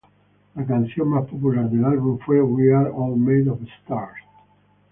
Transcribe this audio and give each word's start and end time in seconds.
La 0.55 0.65
canción 0.65 1.09
más 1.09 1.29
popular 1.29 1.69
del 1.69 1.85
álbum 1.85 2.17
fue 2.25 2.41
"We 2.41 2.73
Are 2.73 2.89
All 2.91 3.15
Made 3.17 3.47
of 3.51 3.59
Stars". 3.83 4.15